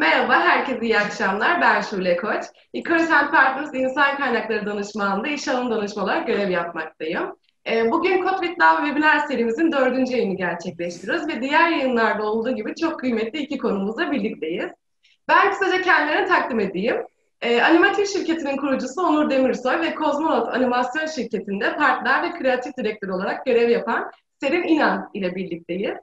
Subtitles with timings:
[0.00, 1.60] Merhaba, herkese iyi akşamlar.
[1.60, 2.44] Ben Şule Koç.
[2.72, 7.36] Icarus Partners İnsan Kaynakları Danışmanlığı'nda iş alım danışma olarak görev yapmaktayım.
[7.66, 13.00] Ee, bugün Kod Now webinar serimizin dördüncü yayını gerçekleştiriyoruz ve diğer yayınlarda olduğu gibi çok
[13.00, 14.70] kıymetli iki konumuzla birlikteyiz.
[15.28, 16.96] Ben kısaca kendilerini takdim edeyim.
[17.40, 23.46] E, Animatif şirketinin kurucusu Onur Demirsoy ve Kozmonot Animasyon şirketinde partner ve kreatif direktör olarak
[23.46, 24.10] görev yapan
[24.40, 25.98] Serin İnan ile birlikteyiz.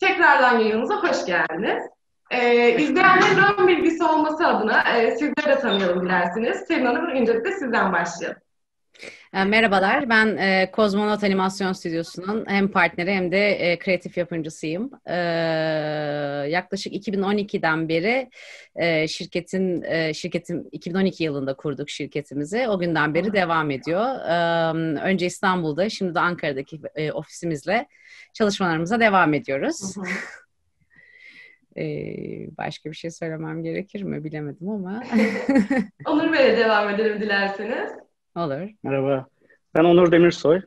[0.00, 1.82] Tekrardan yayınımıza hoş geldiniz.
[2.32, 6.56] Ee, izleyenlerin ön bilgisi olması adına e, sizleri de tanıyalım dilerseniz.
[6.56, 8.42] Serin Hanım öncelikle sizden başlayalım.
[9.32, 14.90] E, merhabalar, ben e, Kozmonot Animasyon Stüdyosu'nun hem partneri hem de e, kreatif yapımcısıyım.
[15.06, 15.14] E,
[16.48, 18.30] yaklaşık 2012'den beri
[18.76, 22.68] e, şirketin e, şirketim 2012 yılında kurduk şirketimizi.
[22.68, 24.06] O günden beri devam ediyor.
[24.14, 24.36] E,
[25.00, 27.86] önce İstanbul'da, şimdi de Ankara'daki e, ofisimizle
[28.32, 29.96] çalışmalarımıza devam ediyoruz.
[29.96, 30.04] Hı hı.
[31.76, 35.02] Ee, başka bir şey söylemem gerekir mi bilemedim ama.
[36.06, 37.92] Onur Bey'e devam edelim dilerseniz.
[38.36, 38.68] Olur.
[38.82, 39.26] Merhaba.
[39.74, 40.60] Ben Onur Demirsoy.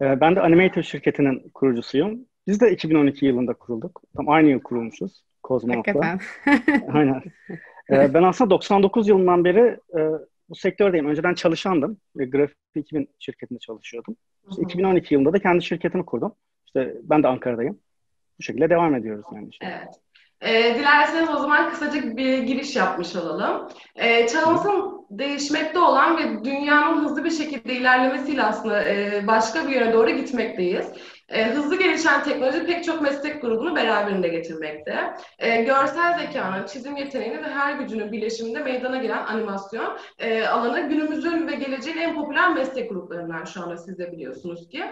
[0.00, 2.20] Ee, ben de Animator şirketinin kurucusuyum.
[2.46, 4.02] Biz de 2012 yılında kurulduk.
[4.16, 5.24] Tam aynı yıl kurulmuşuz.
[5.42, 6.18] Kozmonot'la.
[6.92, 7.22] Aynen.
[7.90, 10.00] Ee, ben aslında 99 yılından beri e,
[10.48, 11.06] bu sektördeyim.
[11.06, 11.96] Önceden çalışandım.
[12.14, 14.16] Grafik 2000 şirketinde çalışıyordum.
[14.50, 16.34] İşte 2012 yılında da kendi şirketimi kurdum.
[16.66, 17.78] İşte ben de Ankara'dayım.
[18.38, 19.48] Bu şekilde devam ediyoruz yani.
[19.48, 19.66] Işte.
[19.66, 19.94] Evet.
[20.42, 23.68] E, dilerseniz o zaman kısaca bir giriş yapmış olalım.
[23.96, 29.92] E, çağımızın değişmekte olan ve dünyanın hızlı bir şekilde ilerlemesiyle aslında e, başka bir yöne
[29.92, 30.86] doğru gitmekteyiz.
[31.28, 35.14] E, hızlı gelişen teknoloji pek çok meslek grubunu beraberinde getirmekte.
[35.38, 41.46] E, görsel zekanın, çizim yeteneğini ve her gücünün birleşiminde meydana gelen animasyon e, alanı günümüzün
[41.46, 44.84] ve geleceğin en popüler meslek gruplarından şu anda siz de biliyorsunuz ki.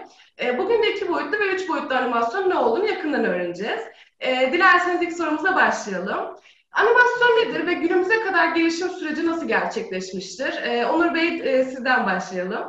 [0.43, 3.81] E, bugün de iki boyutlu ve üç boyutlu animasyon ne olduğunu yakından öğreneceğiz.
[4.21, 6.35] E, dilerseniz ilk sorumuza başlayalım.
[6.71, 10.53] Animasyon nedir ve günümüze kadar gelişim süreci nasıl gerçekleşmiştir?
[10.63, 12.63] E, Onur Bey e, sizden başlayalım.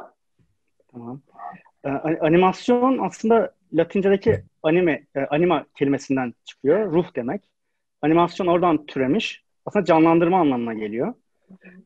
[0.92, 1.20] Tamam.
[1.84, 1.88] E,
[2.20, 6.92] animasyon aslında Latince'deki anime, e, anima kelimesinden çıkıyor.
[6.92, 7.42] Ruh demek.
[8.02, 9.42] Animasyon oradan türemiş.
[9.66, 11.14] Aslında canlandırma anlamına geliyor.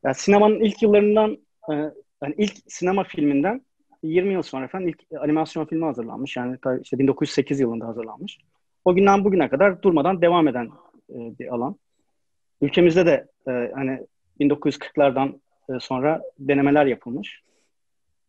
[0.03, 1.37] Yani sinemanın ilk yıllarından,
[1.71, 1.73] e,
[2.23, 3.61] yani ilk sinema filminden
[4.03, 6.37] 20 yıl sonra efendim ilk animasyon filmi hazırlanmış.
[6.37, 8.39] Yani işte 1908 yılında hazırlanmış.
[8.87, 10.65] O günden bugüne kadar durmadan devam eden
[11.09, 11.75] e, bir alan.
[12.61, 14.07] Ülkemizde de e, hani
[14.39, 15.39] 1940'lardan
[15.69, 17.41] e, sonra denemeler yapılmış.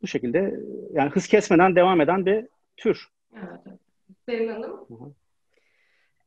[0.02, 0.54] Bu şekilde
[0.92, 3.08] yani hız kesmeden devam eden bir tür.
[3.36, 3.78] Evet.
[4.28, 5.14] Benim Hanım?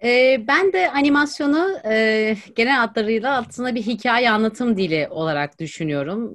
[0.03, 6.31] Ee, ben de animasyonu e, genel adlarıyla altına bir hikaye anlatım dili olarak düşünüyorum.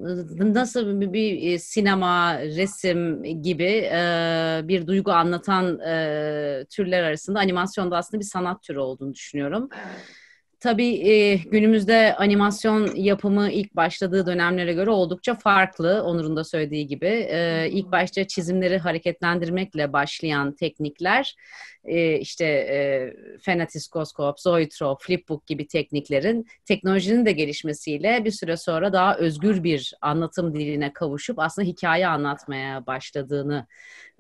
[0.55, 7.97] Nasıl bir, bir e, sinema, resim gibi e, bir duygu anlatan e, türler arasında animasyonda
[7.97, 9.69] aslında bir sanat türü olduğunu düşünüyorum.
[9.73, 10.26] Evet.
[10.61, 16.03] Tabii e, günümüzde animasyon yapımı ilk başladığı dönemlere göre oldukça farklı.
[16.03, 17.07] Onur'un da söylediği gibi.
[17.07, 21.37] E, ilk başta çizimleri hareketlendirmekle başlayan teknikler,
[21.85, 23.13] e, işte e,
[23.43, 30.55] fenatiskoskop, zoetrop, flipbook gibi tekniklerin teknolojinin de gelişmesiyle bir süre sonra daha özgür bir anlatım
[30.55, 33.67] diline kavuşup aslında hikaye anlatmaya başladığını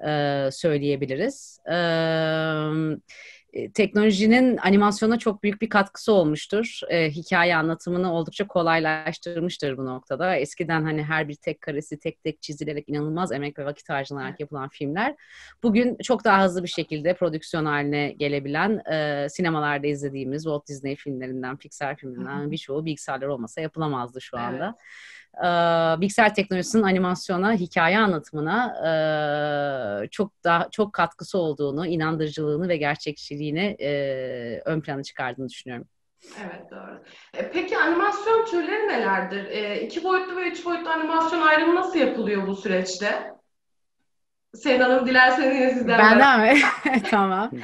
[0.07, 1.59] e, söyleyebiliriz.
[1.67, 3.01] Evet
[3.75, 6.81] teknolojinin animasyona çok büyük bir katkısı olmuştur.
[6.89, 10.37] E, hikaye anlatımını oldukça kolaylaştırmıştır bu noktada.
[10.37, 14.69] Eskiden hani her bir tek karesi tek tek çizilerek inanılmaz emek ve vakit harcanarak yapılan
[14.69, 15.15] filmler
[15.63, 21.57] bugün çok daha hızlı bir şekilde prodüksiyon haline gelebilen e, sinemalarda izlediğimiz Walt Disney filmlerinden,
[21.57, 24.67] Pixar filmlerinden birçoğu bilgisayarlar olmasa yapılamazdı şu anda.
[24.67, 28.77] Evet e, bilgisayar teknolojisinin animasyona, hikaye anlatımına
[30.05, 35.89] e, çok daha çok katkısı olduğunu, inandırıcılığını ve gerçekçiliğini e, ön plana çıkardığını düşünüyorum.
[36.43, 37.01] Evet doğru.
[37.37, 39.45] E, peki animasyon türleri nelerdir?
[39.45, 43.36] E, iki boyutlu ve üç boyutlu animasyon ayrımı nasıl yapılıyor bu süreçte?
[44.63, 46.61] Sayın Hanım dilerseniz sizden Benden mi?
[47.11, 47.51] tamam.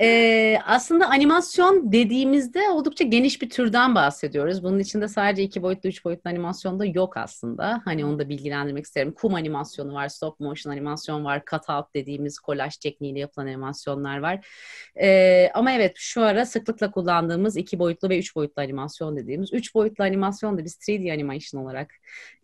[0.00, 4.62] Ee, aslında animasyon dediğimizde oldukça geniş bir türden bahsediyoruz.
[4.62, 7.80] Bunun içinde sadece iki boyutlu, üç boyutlu animasyon da yok aslında.
[7.84, 9.12] Hani onu da bilgilendirmek isterim.
[9.12, 14.46] Kum animasyonu var, stop motion animasyon var, cutout dediğimiz kolaj tekniğiyle yapılan animasyonlar var.
[15.00, 19.52] Ee, ama evet şu ara sıklıkla kullandığımız iki boyutlu ve üç boyutlu animasyon dediğimiz.
[19.52, 21.90] Üç boyutlu animasyon da biz 3D animation olarak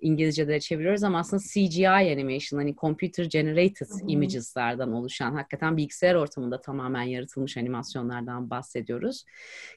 [0.00, 7.03] İngilizce'de çeviriyoruz ama aslında CGI animation hani computer generated images'lardan oluşan hakikaten bilgisayar ortamında tamamen
[7.03, 9.25] yaratılmış animasyonlardan bahsediyoruz.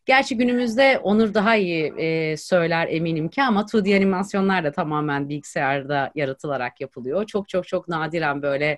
[0.05, 6.11] Gerçi günümüzde Onur daha iyi e, söyler eminim ki ama 2D animasyonlar da tamamen bilgisayarda
[6.15, 7.25] yaratılarak yapılıyor.
[7.25, 8.77] Çok çok çok nadiren böyle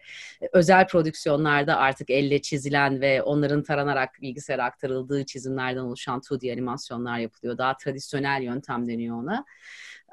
[0.54, 7.58] özel prodüksiyonlarda artık elle çizilen ve onların taranarak bilgisayara aktarıldığı çizimlerden oluşan 2D animasyonlar yapılıyor.
[7.58, 9.46] Daha tradisyonel yöntem deniyor ona.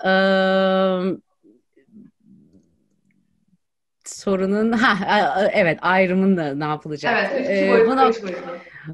[0.05, 0.11] Ee,
[4.05, 7.31] sorunun ha evet ayrımın da ne yapılacak?
[7.33, 8.53] Evet, üç boyutlu, ee, bu, nok- boyutlu.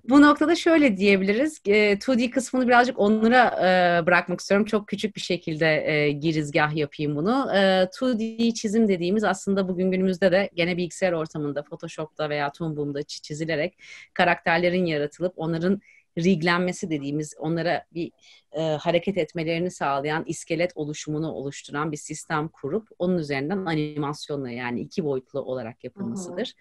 [0.09, 1.61] bu noktada şöyle diyebiliriz.
[1.67, 4.67] E, 2D kısmını birazcık onlara e, bırakmak istiyorum.
[4.67, 7.51] Çok küçük bir şekilde e, girizgah yapayım bunu.
[7.55, 13.03] E, 2D çizim dediğimiz aslında bugün günümüzde de gene bilgisayar ortamında, Photoshop'ta veya Toon Boom'da
[13.03, 13.79] çizilerek
[14.15, 15.81] karakterlerin yaratılıp onların
[16.19, 18.13] riglenmesi dediğimiz onlara bir
[18.53, 25.05] e, hareket etmelerini sağlayan iskelet oluşumunu oluşturan bir sistem kurup onun üzerinden animasyonla yani iki
[25.05, 26.55] boyutlu olarak yapılmasıdır.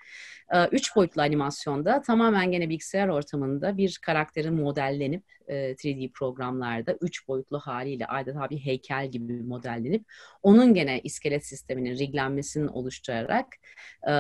[0.53, 7.27] E, üç boyutlu animasyonda tamamen gene bilgisayar ortamında bir karakterin modellenip e, 3D programlarda üç
[7.27, 10.05] boyutlu haliyle adeta bir heykel gibi modellenip
[10.43, 13.47] onun gene iskelet sisteminin riglenmesini oluşturarak
[14.03, 14.13] e,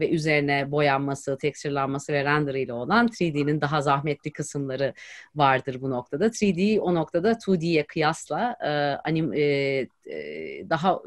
[0.00, 4.94] ve üzerine boyanması, tekstürlanması ve render ile olan 3D'nin daha zahmetli kısımları
[5.34, 6.26] vardır bu noktada.
[6.26, 8.70] 3D o noktada 2D'ye kıyasla e,
[9.08, 11.00] anim, e, e, daha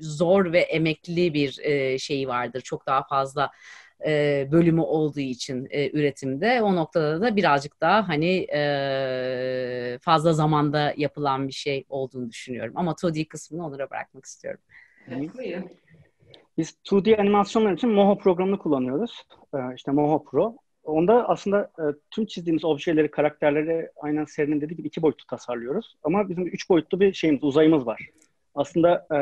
[0.00, 2.60] zor ve emekli bir e, şeyi vardır.
[2.60, 3.50] Çok daha fazla
[4.06, 10.94] e, bölümü olduğu için e, üretimde o noktada da birazcık daha hani e, fazla zamanda
[10.96, 12.72] yapılan bir şey olduğunu düşünüyorum.
[12.76, 14.60] Ama 2D kısmını onlara bırakmak istiyorum.
[16.58, 19.22] Biz 2D animasyonlar için Moho programını kullanıyoruz.
[19.54, 20.56] Ee, işte Moho Pro.
[20.84, 25.96] Onda aslında e, tüm çizdiğimiz objeleri, karakterleri aynen serinin dediği gibi iki boyutlu tasarlıyoruz.
[26.02, 28.08] Ama bizim üç boyutlu bir şeyimiz, uzayımız var.
[28.54, 29.18] Aslında e,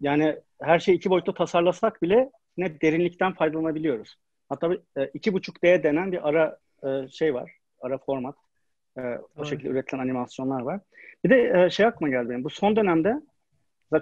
[0.00, 4.16] yani her şeyi iki boyutlu tasarlasak bile ne derinlikten faydalanabiliyoruz.
[4.48, 8.36] Hatta e, iki buçuk D denen bir ara e, şey var, ara format.
[8.98, 9.00] E,
[9.36, 10.80] o şekilde üretilen animasyonlar var.
[11.24, 12.44] Bir de e, şey aklıma geldi benim.
[12.44, 13.20] Bu son dönemde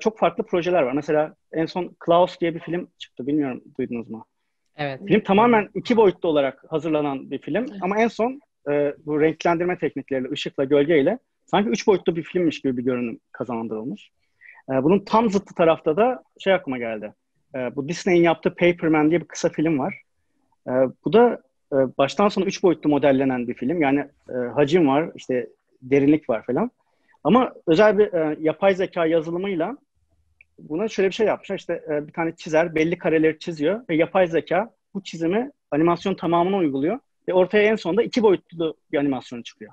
[0.00, 0.92] çok farklı projeler var.
[0.92, 3.26] Mesela en son Klaus diye bir film çıktı.
[3.26, 4.24] Bilmiyorum duydunuz mu?
[4.76, 5.00] Evet.
[5.06, 7.66] Film tamamen iki boyutlu olarak hazırlanan bir film.
[7.70, 7.82] Evet.
[7.82, 8.40] Ama en son
[8.70, 14.10] e, bu renklendirme teknikleriyle, ışıkla, gölgeyle sanki üç boyutlu bir filmmiş gibi bir görünüm kazandırılmış.
[14.70, 17.12] E, bunun tam zıttı tarafta da şey aklıma geldi.
[17.54, 20.02] E, bu Disney'in yaptığı Paperman diye bir kısa film var.
[20.68, 20.72] E,
[21.04, 21.42] bu da
[21.72, 23.82] e, baştan sona üç boyutlu modellenen bir film.
[23.82, 25.48] Yani e, hacim var, işte
[25.82, 26.70] derinlik var falan.
[27.24, 29.76] Ama özel bir e, yapay zeka yazılımıyla
[30.58, 31.56] buna şöyle bir şey yapmışlar.
[31.56, 36.56] İşte e, bir tane çizer belli kareleri çiziyor ve yapay zeka bu çizimi animasyon tamamına
[36.56, 39.72] uyguluyor ve ortaya en sonunda iki boyutlu bir animasyon çıkıyor.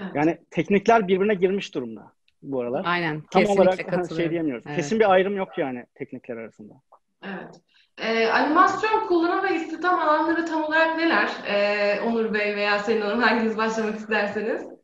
[0.00, 0.10] Evet.
[0.14, 2.84] Yani teknikler birbirine girmiş durumda bu aralar.
[2.86, 3.22] Aynen.
[3.30, 4.64] Tam olarak şey diyemiyoruz.
[4.66, 4.76] Evet.
[4.76, 6.74] Kesin bir ayrım yok yani teknikler arasında.
[7.22, 7.60] Evet.
[7.98, 11.30] Ee, animasyon kullanım ve istihdam alanları tam olarak neler?
[11.46, 14.77] Ee, Onur Bey veya Selin Hanım hanginiz başlamak isterseniz?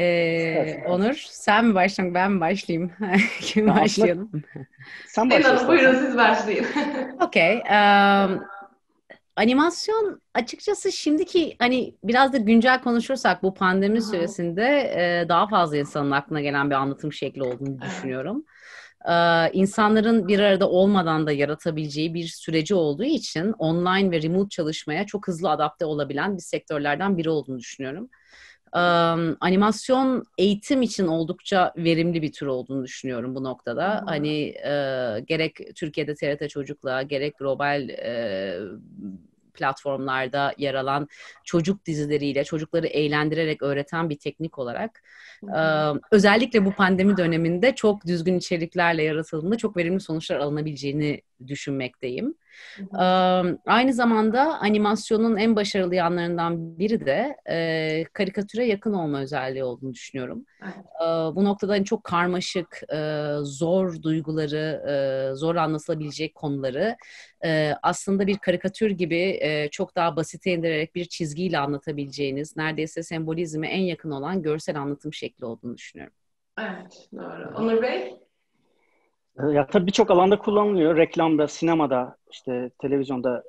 [0.00, 2.92] Ee, Onur sen mi başlayalım ben mi başlayayım?
[3.40, 4.30] Kim ya başlayalım?
[5.06, 5.68] Sen başlayalım.
[5.68, 6.66] buyurun siz başlayın.
[7.20, 7.58] Okey.
[7.58, 8.42] Um,
[9.36, 14.02] animasyon açıkçası şimdiki hani biraz da güncel konuşursak bu pandemi Hı-hı.
[14.02, 18.44] süresinde e, daha fazla insanın aklına gelen bir anlatım şekli olduğunu düşünüyorum.
[19.08, 25.06] Ee, insanların bir arada olmadan da yaratabileceği bir süreci olduğu için online ve remote çalışmaya
[25.06, 28.19] çok hızlı adapte olabilen bir sektörlerden biri olduğunu düşünüyorum um,
[29.40, 34.00] animasyon eğitim için oldukça verimli bir tür olduğunu düşünüyorum bu noktada.
[34.00, 34.06] Hmm.
[34.06, 34.74] Hani e,
[35.26, 38.58] gerek Türkiye'de TRT Çocuk'la gerek global e,
[39.54, 41.08] platformlarda yer alan
[41.44, 45.02] çocuk dizileriyle çocukları eğlendirerek öğreten bir teknik olarak
[45.42, 45.60] e,
[46.10, 52.34] özellikle bu pandemi döneminde çok düzgün içeriklerle yaratıldığında çok verimli sonuçlar alınabileceğini düşünmekteyim.
[52.76, 59.94] Hı Aynı zamanda animasyonun en başarılı yanlarından biri de e, karikatüre yakın olma özelliği olduğunu
[59.94, 60.44] düşünüyorum.
[60.62, 60.74] Evet.
[61.36, 62.82] Bu noktada hani çok karmaşık,
[63.42, 64.82] zor duyguları,
[65.36, 66.96] zor anlatılabilecek konuları
[67.82, 69.40] aslında bir karikatür gibi
[69.72, 75.44] çok daha basite indirerek bir çizgiyle anlatabileceğiniz, neredeyse sembolizme en yakın olan görsel anlatım şekli
[75.44, 76.14] olduğunu düşünüyorum.
[76.58, 77.54] Evet, doğru.
[77.56, 78.20] Onur Bey?
[79.48, 80.96] Ya tabii birçok alanda kullanılıyor.
[80.96, 83.42] Reklamda, sinemada, işte televizyonda.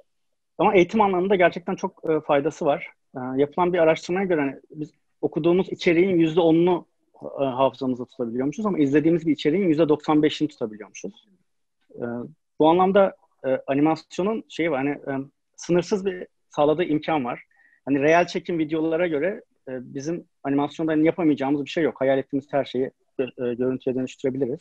[0.58, 2.88] Ama eğitim anlamında gerçekten çok e, faydası var.
[3.16, 6.86] E, yapılan bir araştırmaya göre hani biz okuduğumuz içeriğin yüzde onunu
[7.42, 11.28] e, hafızamızda tutabiliyormuşuz ama izlediğimiz bir içeriğin yüzde doksan beşini tutabiliyormuşuz.
[11.96, 12.06] E,
[12.60, 17.44] bu anlamda e, animasyonun şeyi var hani e, sınırsız bir sağladığı imkan var.
[17.86, 22.02] Hani real çekim videolara göre e, bizim animasyonda yapamayacağımız bir şey yok.
[22.02, 24.60] Hayal ettiğimiz her şeyi e, görüntüye dönüştürebiliriz.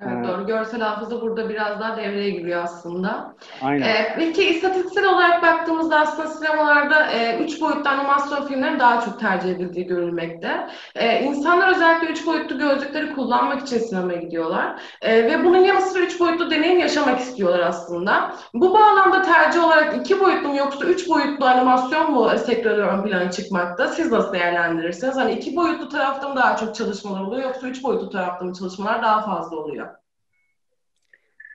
[0.00, 0.46] Evet, doğru.
[0.46, 3.34] Görsel hafıza burada biraz daha devreye giriyor aslında.
[3.62, 3.88] Aynen.
[3.88, 9.50] Ee, peki istatistiksel olarak baktığımızda aslında sinemalarda e, üç boyutlu animasyon filmleri daha çok tercih
[9.50, 10.66] edildiği görülmekte.
[10.94, 14.80] E, insanlar özellikle üç boyutlu gözlükleri kullanmak için sinemaya gidiyorlar.
[15.02, 18.32] E, ve bunun yanı sıra üç boyutlu deneyim yaşamak istiyorlar aslında.
[18.54, 23.30] Bu bağlamda tercih olarak iki boyutlu mu yoksa üç boyutlu animasyon mu sektörde ön plana
[23.30, 23.88] çıkmakta?
[23.88, 25.16] Siz nasıl değerlendirirsiniz?
[25.16, 29.02] Hani iki boyutlu tarafta mı daha çok çalışmalar oluyor yoksa üç boyutlu tarafta mı çalışmalar
[29.02, 29.85] daha fazla oluyor?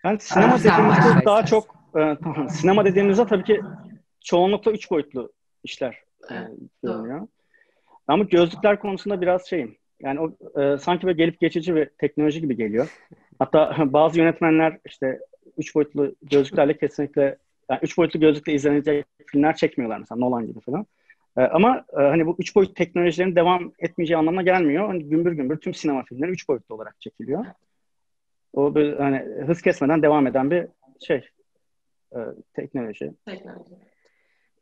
[0.06, 2.18] Yani sinema dediğimizde daha çok e,
[2.50, 3.62] sinema dediğimizde tabii ki
[4.22, 5.32] çoğunlukla üç boyutlu
[5.64, 6.00] işler
[6.32, 6.36] e,
[6.84, 7.28] görünüyor.
[8.08, 9.76] Ama gözlükler konusunda biraz şeyim.
[10.02, 13.00] Yani o e, sanki böyle gelip geçici bir teknoloji gibi geliyor.
[13.40, 15.20] Hatta bazı yönetmenler işte
[15.58, 17.38] üç boyutlu gözlüklerle kesinlikle
[17.70, 20.86] yani üç boyutlu gözlükle izlenecek filmler çekmiyorlar mesela Nolan gibi falan.
[21.38, 24.88] E, ama e, hani bu üç boyut teknolojilerin devam etmeyeceği anlamına gelmiyor.
[24.88, 27.46] Hani gümbür gümbür tüm sinema filmleri üç boyutlu olarak çekiliyor.
[28.54, 30.68] O böyle hani hız kesmeden devam eden bir
[31.08, 31.18] şey
[32.16, 32.20] e,
[32.54, 33.12] teknoloji.
[33.26, 33.76] Teknoloji.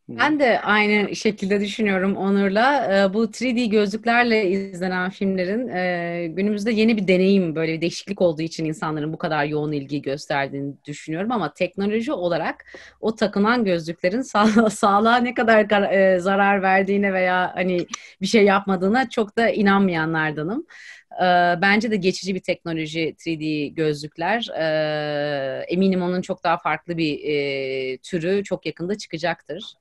[0.10, 2.86] Ben de aynı şekilde düşünüyorum Onur'la.
[3.10, 8.42] Ee, Bu 3D gözlüklerle izlenen filmlerin e, günümüzde yeni bir deneyim, böyle bir değişiklik olduğu
[8.42, 11.32] için insanların bu kadar yoğun ilgi gösterdiğini düşünüyorum.
[11.32, 12.66] Ama teknoloji olarak
[13.02, 17.86] o takılan gözlüklerin sağ- sağlığa ne kadar e, zarar verdiğine veya hani
[18.22, 20.66] bir şey yapmadığına çok da inanmayanlardanım.
[21.14, 24.48] Ee, Bence de geçici bir teknoloji 3D gözlükler.
[24.58, 29.74] Ee, Eminim onun çok daha farklı bir e, türü çok yakında çıkacaktır.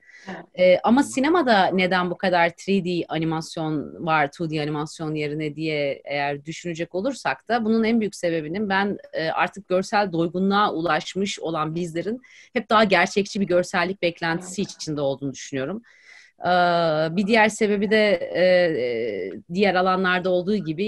[0.59, 6.95] Ee, ama sinemada neden bu kadar 3D animasyon var, 2D animasyon yerine diye eğer düşünecek
[6.95, 12.71] olursak da bunun en büyük sebebinin ben e, artık görsel doygunluğa ulaşmış olan bizlerin hep
[12.71, 15.83] daha gerçekçi bir görsellik beklentisi içinde olduğunu düşünüyorum.
[16.45, 18.43] Ee, Bir diğer sebebi de e,
[18.87, 20.85] e, diğer alanlarda olduğu gibi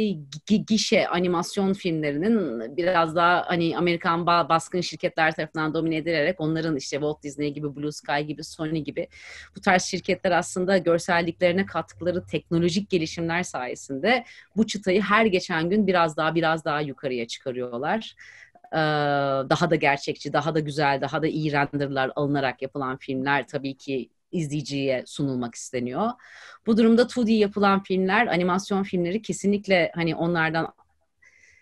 [0.49, 6.77] gi- gişe animasyon filmlerinin biraz daha hani Amerikan ba- baskın şirketler tarafından domine edilerek onların
[6.77, 9.09] işte Walt Disney gibi, Blue Sky gibi, Sony gibi
[9.57, 14.25] bu tarz şirketler aslında görselliklerine katkıları teknolojik gelişimler sayesinde
[14.57, 18.15] bu çıtayı her geçen gün biraz daha biraz daha yukarıya çıkarıyorlar.
[18.73, 18.77] Ee,
[19.51, 24.11] daha da gerçekçi, daha da güzel, daha da iyi renderlar alınarak yapılan filmler tabii ki
[24.33, 26.11] izleyiciye sunulmak isteniyor.
[26.67, 30.73] Bu durumda 2D yapılan filmler, animasyon filmleri kesinlikle hani onlardan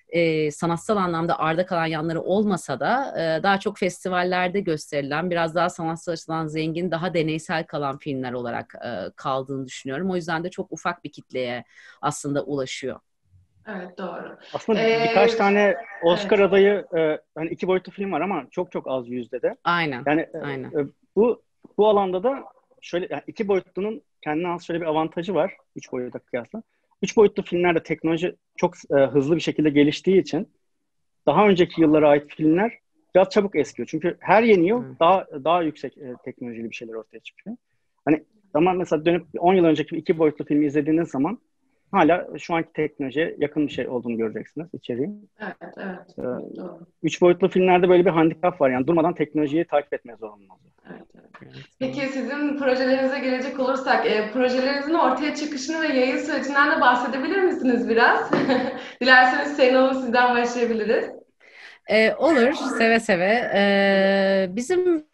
[0.08, 5.70] e, sanatsal anlamda arda kalan yanları olmasa da e, daha çok festivallerde gösterilen, biraz daha
[5.70, 10.10] sanatsal açıdan zengin, daha deneysel kalan filmler olarak e, kaldığını düşünüyorum.
[10.10, 11.64] O yüzden de çok ufak bir kitleye
[12.02, 13.00] aslında ulaşıyor.
[13.68, 14.36] Evet doğru.
[14.54, 16.48] Aslında Ee, birkaç tane Oscar evet.
[16.48, 19.56] adayı e, hani iki boyutlu film var ama çok çok az yüzde de.
[19.64, 20.02] Aynen.
[20.06, 20.68] Yani e, Aynen.
[20.68, 21.42] e, bu
[21.78, 22.44] bu alanda da
[22.80, 26.62] şöyle yani iki boyutlunun kendine has şöyle bir avantajı var üç boyuta kıyasla.
[27.02, 30.48] Üç boyutlu filmlerde teknoloji çok e, hızlı bir şekilde geliştiği için
[31.26, 32.78] daha önceki yıllara ait filmler
[33.14, 33.88] biraz çabuk eskiyor.
[33.90, 34.96] Çünkü her yeni yıl Hı.
[35.00, 37.56] daha daha yüksek e, teknolojili bir şeyler ortaya çıkıyor.
[38.04, 41.38] Hani ama mesela dönüp 10 yıl önceki bir iki boyutlu filmi izlediğiniz zaman
[41.92, 45.30] hala şu anki teknolojiye yakın bir şey olduğunu göreceksiniz içeriğin.
[45.40, 46.18] Evet, evet.
[46.18, 46.22] Ee,
[46.56, 46.78] Doğru.
[47.02, 50.52] Üç boyutlu filmlerde böyle bir handikap var yani durmadan teknolojiyi takip etmeye zorunluyuz.
[50.90, 51.54] Evet, evet.
[51.78, 57.88] Peki sizin projelerinize gelecek olursak, e, projelerinizin ortaya çıkışını ve yayın sürecinden de bahsedebilir misiniz
[57.88, 58.30] biraz?
[59.00, 61.04] Dilerseniz Sayın Hanım sizden başlayabiliriz.
[61.90, 63.50] Ee, olur, seve seve.
[63.54, 65.07] Ee, bizim e,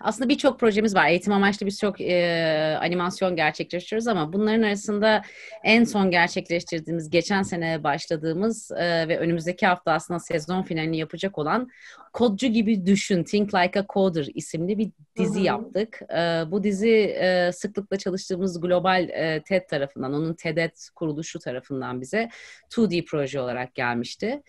[0.00, 1.08] aslında birçok projemiz var.
[1.08, 5.22] Eğitim amaçlı birçok e, animasyon gerçekleştiriyoruz ama bunların arasında
[5.64, 11.70] en son gerçekleştirdiğimiz, geçen sene başladığımız e, ve önümüzdeki hafta aslında sezon finalini yapacak olan
[12.12, 15.44] Kodcu gibi düşün, Think Like a Coder isimli bir dizi Hı hı.
[15.44, 16.00] yaptık.
[16.10, 16.90] E, bu dizi
[17.20, 22.28] e, sıklıkla çalıştığımız global e, TED tarafından, onun TEDET kuruluşu tarafından bize
[22.70, 24.42] 2D proje olarak gelmişti.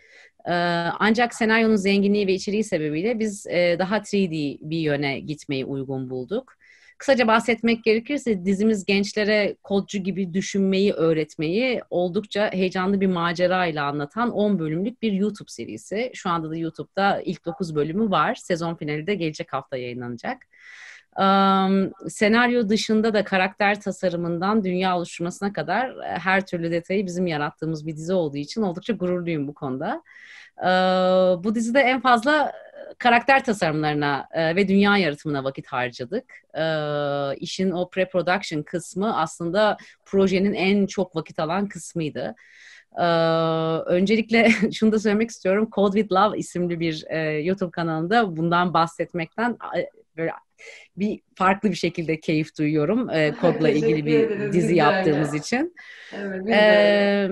[0.99, 3.45] Ancak senaryonun zenginliği ve içeriği sebebiyle biz
[3.79, 6.53] daha 3D bir yöne gitmeyi uygun bulduk.
[6.97, 14.31] Kısaca bahsetmek gerekirse dizimiz gençlere kodcu gibi düşünmeyi öğretmeyi oldukça heyecanlı bir macera ile anlatan
[14.31, 16.11] 10 bölümlük bir YouTube serisi.
[16.13, 18.35] Şu anda da YouTube'da ilk 9 bölümü var.
[18.35, 20.37] Sezon finali de gelecek hafta yayınlanacak.
[22.09, 27.95] Senaryo dışında da karakter tasarımından dünya oluşturmasına kadar e, her türlü detayı bizim yarattığımız bir
[27.95, 30.03] dizi olduğu için oldukça gururluyum bu konuda.
[30.61, 30.65] Ee,
[31.43, 32.51] bu dizide en fazla
[32.97, 36.33] karakter tasarımlarına e, ve dünya yaratımına vakit harcadık.
[36.55, 42.35] Ee, işin o pre-production kısmı aslında projenin en çok vakit alan kısmıydı.
[42.97, 43.03] Ee,
[43.85, 45.69] öncelikle şunu da söylemek istiyorum.
[45.71, 50.31] Code with Love isimli bir e, YouTube kanalında bundan bahsetmekten e, böyle
[50.97, 53.09] bir farklı bir şekilde keyif duyuyorum.
[53.09, 55.75] E, kodla ilgili bir dizi yaptığımız için.
[56.13, 57.29] Evet, Ee.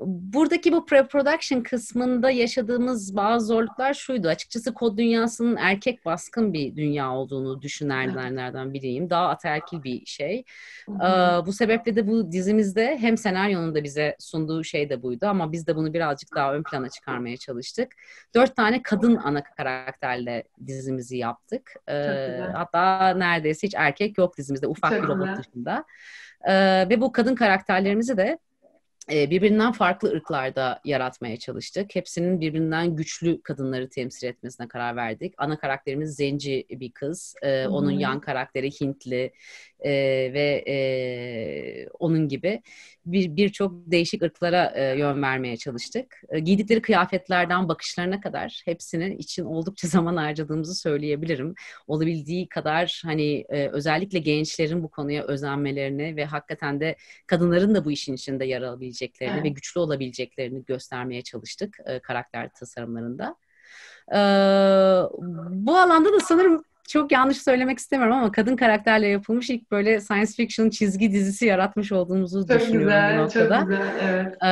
[0.00, 4.28] Buradaki bu pre-production kısmında yaşadığımız bazı zorluklar şuydu.
[4.28, 9.10] Açıkçası kod dünyasının erkek baskın bir dünya olduğunu düşünenlerden biriyim.
[9.10, 10.44] Daha ataerkil bir şey.
[10.88, 11.02] Ee,
[11.46, 15.66] bu sebeple de bu dizimizde hem senaryonun da bize sunduğu şey de buydu ama biz
[15.66, 17.92] de bunu birazcık daha ön plana çıkarmaya çalıştık.
[18.34, 21.74] Dört tane kadın ana karakterle dizimizi yaptık.
[21.88, 25.84] Ee, hatta neredeyse hiç erkek yok dizimizde ufak Çok bir robot dışında.
[26.48, 28.38] Ee, ve bu kadın karakterlerimizi de
[29.10, 31.94] birbirinden farklı ırklarda yaratmaya çalıştık.
[31.94, 35.34] Hepsinin birbirinden güçlü kadınları temsil etmesine karar verdik.
[35.38, 37.34] Ana karakterimiz zenci bir kız.
[37.42, 39.32] Ee, onun yan karakteri Hintli
[39.80, 39.90] e,
[40.32, 42.62] ve e, onun gibi
[43.06, 46.22] bir birçok değişik ırklara e, yön vermeye çalıştık.
[46.28, 51.54] E, giydikleri kıyafetlerden bakışlarına kadar hepsinin için oldukça zaman harcadığımızı söyleyebilirim.
[51.86, 57.90] Olabildiği kadar hani e, özellikle gençlerin bu konuya özenmelerini ve hakikaten de kadınların da bu
[57.92, 59.44] işin içinde yer alabileceklerini evet.
[59.44, 63.36] ve güçlü olabileceklerini göstermeye çalıştık e, karakter tasarımlarında.
[64.12, 64.16] Ee,
[65.50, 70.32] bu alanda da sanırım çok yanlış söylemek istemiyorum ama kadın karakterle yapılmış ilk böyle science
[70.32, 73.60] fiction çizgi dizisi yaratmış olduğumuzu çok düşünüyorum güzel, bu noktada.
[73.60, 74.36] Çok güzel, evet.
[74.42, 74.46] Ee,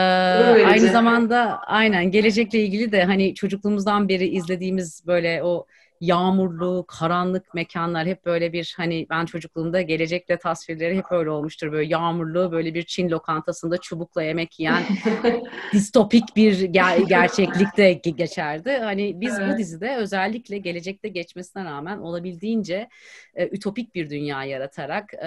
[0.66, 5.66] aynı zamanda aynen gelecekle ilgili de hani çocukluğumuzdan beri izlediğimiz böyle o
[6.06, 11.72] yağmurlu, karanlık mekanlar hep böyle bir hani ben çocukluğumda gelecekle tasvirleri hep öyle olmuştur.
[11.72, 14.82] Böyle yağmurlu böyle bir Çin lokantasında çubukla yemek yiyen
[15.72, 18.70] distopik bir ger- gerçeklikte geçerdi.
[18.70, 19.54] Hani biz evet.
[19.54, 22.88] bu dizide özellikle gelecekte geçmesine rağmen olabildiğince
[23.34, 25.26] e, ütopik bir dünya yaratarak e,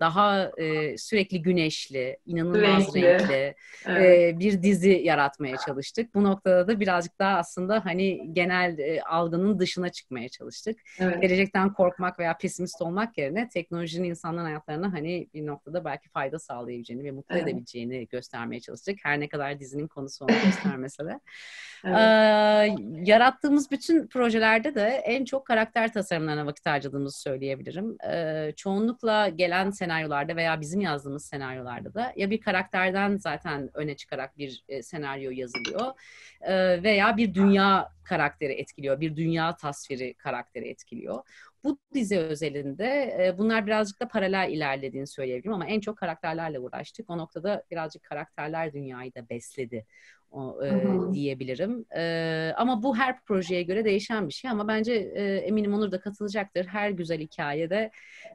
[0.00, 3.54] daha e, sürekli güneşli, inanılmaz renkli, renkli
[3.86, 4.34] evet.
[4.34, 6.14] e, bir dizi yaratmaya çalıştık.
[6.14, 10.80] Bu noktada da birazcık daha aslında hani genel e, algının dışına çıkmaya çalıştık.
[10.98, 11.22] Evet.
[11.22, 17.04] Gelecekten korkmak veya pesimist olmak yerine teknolojinin insanların hayatlarına hani bir noktada belki fayda sağlayabileceğini
[17.04, 17.48] ve mutlu evet.
[17.48, 18.98] edebileceğini göstermeye çalıştık.
[19.02, 21.20] Her ne kadar dizinin konusu onu göstermese de.
[21.84, 21.96] evet.
[21.96, 27.96] ee, yarattığımız bütün projelerde de en çok karakter tasarımlarına vakit harcadığımızı söyleyebilirim.
[28.10, 34.38] Ee, çoğunlukla gelen senaryolarda veya bizim yazdığımız senaryolarda da ya bir karakterden zaten öne çıkarak
[34.38, 35.92] bir e, senaryo yazılıyor
[36.40, 39.00] e, veya bir dünya karakteri etkiliyor.
[39.00, 41.22] Bir dünya tasviri karakteri etkiliyor.
[41.64, 47.10] Bu dizi özelinde e, bunlar birazcık da paralel ilerlediğini söyleyebilirim ama en çok karakterlerle uğraştık.
[47.10, 49.86] O noktada birazcık karakterler dünyayı da besledi
[50.30, 50.82] o, e,
[51.12, 51.84] diyebilirim.
[51.96, 56.00] E, ama bu her projeye göre değişen bir şey ama bence e, eminim Onur da
[56.00, 56.66] katılacaktır.
[56.66, 57.90] Her güzel hikayede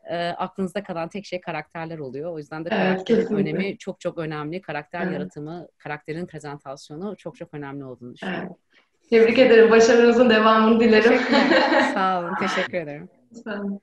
[0.10, 2.34] e, aklınızda kalan tek şey karakterler oluyor.
[2.34, 4.62] O yüzden de karakterin evet, önemi çok çok önemli.
[4.62, 5.14] Karakter evet.
[5.14, 8.48] yaratımı, karakterin prezentasyonu çok çok önemli olduğunu düşünüyorum.
[8.50, 8.85] Evet.
[9.10, 9.72] Tebrik ederim.
[9.72, 11.20] Başarınızın devamını dilerim.
[11.94, 12.34] Sağ olun.
[12.40, 13.10] Teşekkür ederim.
[13.44, 13.80] Sağ olun.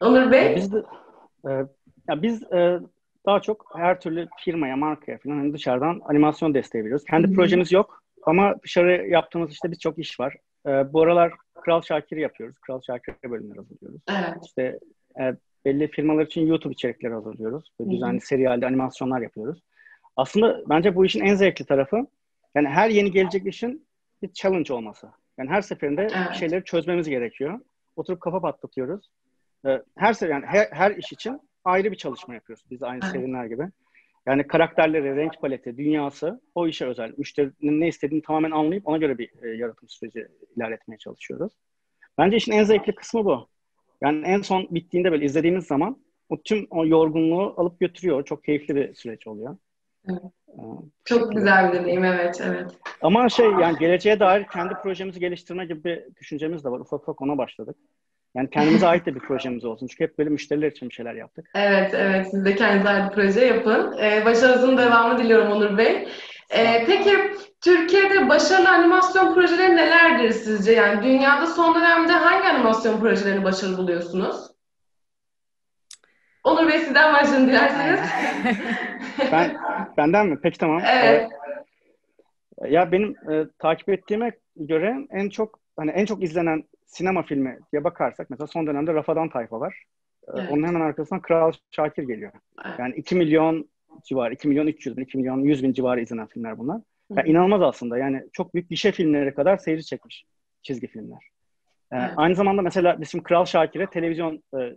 [0.00, 0.56] Onur Bey?
[0.56, 0.82] Biz de,
[1.48, 1.50] e,
[2.08, 2.80] ya biz e,
[3.26, 7.04] daha çok her türlü firmaya, markaya falan hani dışarıdan animasyon desteği veriyoruz.
[7.10, 7.36] Kendi Hı-hı.
[7.36, 10.36] projemiz yok ama dışarı yaptığımız işte birçok iş var.
[10.66, 12.56] E, bu aralar Kral Şakir'i yapıyoruz.
[12.58, 14.02] Kral Şakir'e bölümler hazırlıyoruz.
[14.10, 14.36] Evet.
[14.46, 14.78] İşte
[15.20, 17.72] e, belli firmalar için YouTube içerikleri hazırlıyoruz.
[17.80, 19.62] Böyle düzenli serialde animasyonlar yapıyoruz.
[20.16, 22.06] Aslında bence bu işin en zevkli tarafı
[22.54, 23.83] yani her yeni gelecek işin
[24.28, 25.08] bir challenge olması.
[25.38, 26.30] Yani her seferinde evet.
[26.30, 27.60] bir şeyleri çözmemiz gerekiyor.
[27.96, 29.10] Oturup kafa patlatıyoruz.
[29.66, 33.12] Ee, her sefer yani her, her iş için ayrı bir çalışma yapıyoruz biz aynı evet.
[33.12, 33.68] serinler gibi.
[34.26, 37.12] Yani karakterleri, renk paleti, dünyası o işe özel.
[37.16, 41.52] Müşterinin ne istediğini tamamen anlayıp ona göre bir e, yaratım süreci ilerletmeye çalışıyoruz.
[42.18, 43.48] Bence işin en zevkli kısmı bu.
[44.02, 48.24] Yani en son bittiğinde böyle izlediğimiz zaman o tüm o yorgunluğu alıp götürüyor.
[48.24, 49.56] Çok keyifli bir süreç oluyor.
[50.08, 50.22] Evet.
[51.04, 52.70] Çok güzel bir deneyim, evet, evet.
[53.02, 56.80] Ama şey yani geleceğe dair kendi projemizi geliştirme gibi bir düşüncemiz de var.
[56.80, 57.76] Ufak ufak ona başladık.
[58.34, 59.86] Yani kendimize ait de bir projemiz olsun.
[59.86, 61.50] Çünkü hep böyle müşteriler için bir şeyler yaptık.
[61.54, 62.26] Evet, evet.
[62.30, 63.98] Siz de kendinize ait bir proje yapın.
[63.98, 66.08] Ee, başarınızın devamını diliyorum Onur Bey.
[66.50, 67.10] Ee, peki
[67.60, 70.72] Türkiye'de başarılı animasyon projeleri nelerdir sizce?
[70.72, 74.53] Yani dünyada son dönemde hangi animasyon projelerini başarılı buluyorsunuz?
[76.44, 78.00] Onur Bey sizden başlayın dilerseniz.
[79.32, 79.56] ben
[79.96, 80.38] benden mi?
[80.42, 80.82] Peki tamam.
[80.86, 81.30] Evet.
[82.62, 87.58] Ee, ya benim e, takip ettiğime göre en çok hani en çok izlenen sinema filmi
[87.72, 89.84] diye bakarsak mesela son dönemde Rafadan Tayfa var.
[90.28, 90.52] Ee, evet.
[90.52, 92.32] Onun hemen arkasından Kral Şakir geliyor.
[92.78, 93.68] Yani 2 milyon
[94.04, 96.80] civarı, 2 milyon 300 bin, 2 milyon 100 bin civarı izlenen filmler bunlar.
[97.16, 97.98] Yani inanılmaz aslında.
[97.98, 100.24] Yani çok büyük gişe filmleri kadar seyirci çekmiş
[100.62, 101.28] çizgi filmler.
[101.92, 102.10] Ee, evet.
[102.16, 104.76] Aynı zamanda mesela bizim Kral Şakir'e televizyon e, e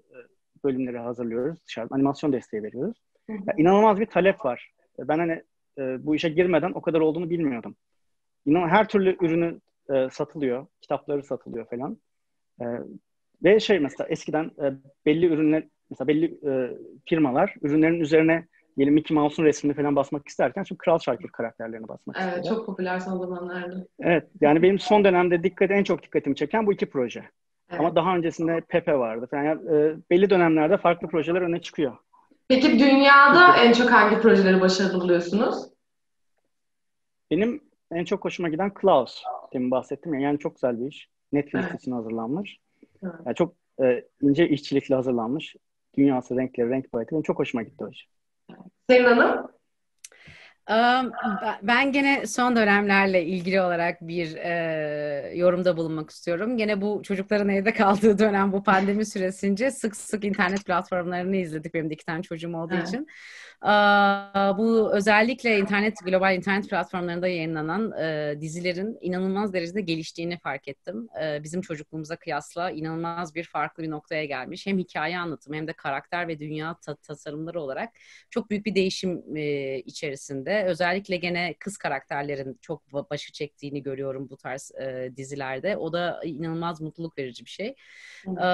[0.67, 1.65] bölümleri hazırlıyoruz.
[1.67, 2.97] Dışarıdan animasyon desteği veriyoruz.
[3.29, 4.71] Yani inanılmaz bir talep var.
[4.99, 5.43] Ben hani
[5.77, 7.75] e, bu işe girmeden o kadar olduğunu bilmiyordum.
[8.45, 11.97] İnan her türlü ürünü e, satılıyor, kitapları satılıyor falan.
[12.61, 12.65] E,
[13.43, 14.73] ve şey mesela eskiden e,
[15.05, 20.63] belli ürünler, mesela belli e, firmalar ürünlerin üzerine diyelim Mickey Mouse'un resmini falan basmak isterken
[20.63, 22.55] şimdi Kral Şakir karakterlerini basmak Evet istiyorlar.
[22.57, 23.85] çok popüler son zamanlarda.
[23.99, 27.23] Evet yani benim son dönemde dikkat en çok dikkatimi çeken bu iki proje.
[27.69, 27.79] Evet.
[27.79, 29.27] Ama daha öncesinde Pepe vardı.
[29.31, 31.97] Yani, e, belli dönemlerde farklı projeler öne çıkıyor.
[32.47, 35.69] Peki dünyada en çok hangi projeleri başarılı buluyorsunuz?
[37.31, 39.23] Benim en çok hoşuma giden Klaus.
[39.53, 40.19] Demin bahsettim ya.
[40.19, 41.09] Yani çok güzel bir iş.
[41.31, 41.81] Netflix Evet.
[41.81, 42.57] için hazırlanmış.
[43.03, 43.13] Evet.
[43.25, 43.53] Yani çok
[43.83, 45.55] e, ince işçilikle hazırlanmış.
[45.97, 47.11] Dünyası, renkleri, renk paleti.
[47.11, 48.07] Benim çok hoşuma gitti o iş.
[48.89, 49.47] Selin Hanım?
[51.63, 56.57] Ben- gene son dönemlerle ilgili olarak bir e, yorumda bulunmak istiyorum.
[56.57, 61.73] Gene bu çocukların evde kaldığı dönem bu pandemi süresince sık sık internet platformlarını izledik.
[61.73, 62.87] Benim de iki tane çocuğum olduğu Evet.
[62.87, 63.07] için.
[63.61, 71.07] Aa, bu özellikle internet global internet platformlarında yayınlanan e, dizilerin inanılmaz derecede geliştiğini fark ettim.
[71.23, 74.65] E, bizim çocukluğumuza kıyasla inanılmaz bir farklı bir noktaya gelmiş.
[74.67, 77.89] Hem hikaye anlatımı hem de karakter ve dünya ta- tasarımları olarak
[78.29, 80.56] çok büyük bir değişim e, içerisinde.
[80.65, 85.77] Özellikle gene kız karakterlerin çok ba- başı çektiğini görüyorum bu tarz e, dizilerde.
[85.77, 87.75] O da inanılmaz mutluluk verici bir şey.
[88.27, 88.47] Ee,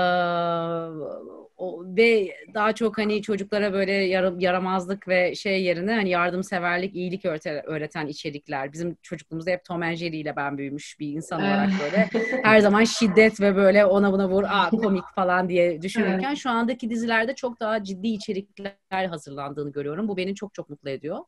[1.57, 7.25] o, ve daha çok hani çocuklara böyle yara- yaramazlık ve şey yerine hani yardımseverlik, iyilik
[7.25, 8.73] öğreten, öğreten içerikler.
[8.73, 12.09] Bizim çocukluğumuzda hep Tom and Jerry ile ben büyümüş bir insan olarak böyle
[12.43, 16.89] her zaman şiddet ve böyle ona buna vur, aa komik falan diye düşünürken şu andaki
[16.89, 20.07] dizilerde çok daha ciddi içerikler hazırlandığını görüyorum.
[20.07, 21.19] Bu beni çok çok mutlu ediyor.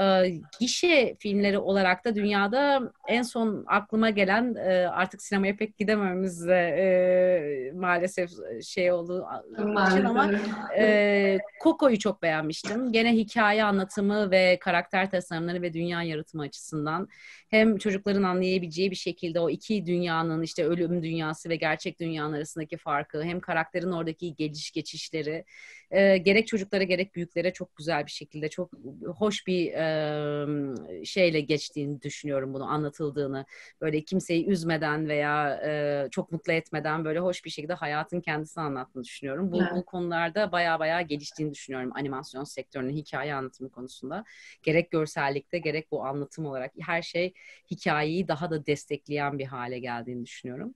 [0.00, 6.46] Ee, gişe filmleri olarak da dünyada en son aklıma gelen e, artık sinemaya pek gidemememiz
[6.46, 8.30] de e, maalesef
[8.64, 10.50] şey oldu için ama Maalesef.
[10.78, 12.92] e, Coco'yu çok beğenmiştim.
[12.92, 17.08] Gene hikaye anlatımı ve karakter tasarımları ve dünya yaratımı açısından
[17.48, 22.76] hem çocukların anlayabileceği bir şekilde o iki dünyanın işte ölüm dünyası ve gerçek dünyanın arasındaki
[22.76, 25.44] farkı hem karakterin oradaki geliş geçişleri
[25.92, 28.70] e, gerek çocuklara gerek büyüklere çok güzel bir şekilde çok
[29.18, 33.46] hoş bir e, şeyle geçtiğini düşünüyorum bunu anlatıldığını
[33.80, 39.04] böyle kimseyi üzmeden veya e, çok mutlu etmeden böyle hoş bir şekilde hayatın kendisini anlattığını
[39.04, 39.52] düşünüyorum.
[39.52, 39.72] Bu, Evet.
[39.76, 44.24] bu konularda baya baya geliştiğini düşünüyorum animasyon sektörünün hikaye anlatımı konusunda.
[44.62, 47.32] Gerek görsellikte gerek bu anlatım olarak her şey
[47.70, 50.74] hikayeyi daha da destekleyen bir hale geldiğini düşünüyorum.